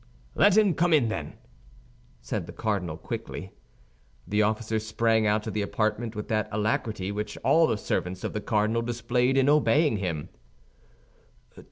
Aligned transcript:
"Let 0.33 0.57
him 0.57 0.73
come 0.73 0.93
in, 0.93 1.09
then!" 1.09 1.33
said 2.21 2.47
the 2.47 2.51
cardinal, 2.53 2.97
quickly. 2.97 3.51
The 4.27 4.41
officer 4.41 4.79
sprang 4.79 5.27
out 5.27 5.45
of 5.45 5.53
the 5.53 5.61
apartment 5.61 6.15
with 6.15 6.27
that 6.29 6.49
alacrity 6.51 7.11
which 7.11 7.37
all 7.43 7.67
the 7.67 7.77
servants 7.77 8.23
of 8.23 8.33
the 8.33 8.41
cardinal 8.41 8.81
displayed 8.81 9.37
in 9.37 9.47
obeying 9.47 9.97
him. 9.97 10.29